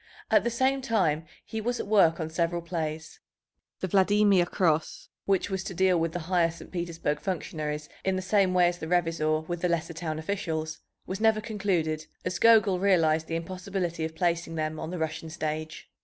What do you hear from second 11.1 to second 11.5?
never